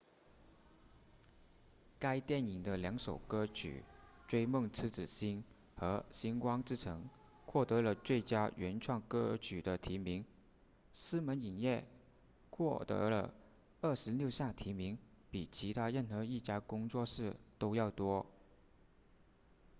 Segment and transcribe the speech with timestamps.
[1.99, 3.83] 该电影的两首歌曲
[4.27, 5.43] 追梦痴子心
[5.75, 7.07] 和星光之城
[7.45, 10.25] 获得了最佳原创歌曲的提名
[10.91, 11.85] 狮门影业
[12.49, 13.31] 获得了
[13.83, 14.97] 26项提名
[15.29, 18.25] 比其他任何一家工作室都要多